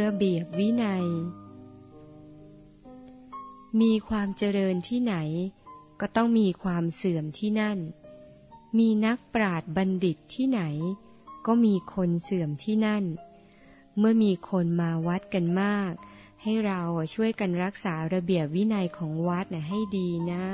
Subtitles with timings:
[0.00, 1.06] ระเบียบวินัย
[3.80, 5.14] มีความเจริญที่ไหน
[6.00, 7.78] ก็ต้องมีความเสื่อมที่นั่น
[8.78, 10.62] มีนักปราดบัณฑิตที่ไหน
[11.46, 13.04] ก็มีคนเสื่อมที่นั่น
[13.98, 15.92] เมื่อมีคนมาวัดกันมาก
[16.42, 16.80] ให้เรา
[17.14, 20.44] ช่วยกันรักษาระเบียบวินัยของวัดนะให้ดีนะ